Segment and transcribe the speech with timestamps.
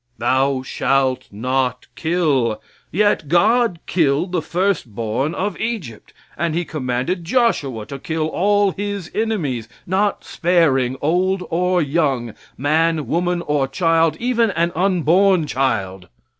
[0.17, 2.59] Thou shalt not kill,
[2.91, 8.71] yet God killed the first born of Egypt, and he commanded Joshua to kill all
[8.71, 16.07] His enemies, not sparing old or young, man, woman or child, even an unborn child.